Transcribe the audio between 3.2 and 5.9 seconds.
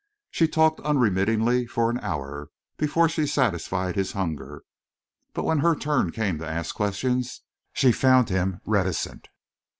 satisfied his hunger. But when her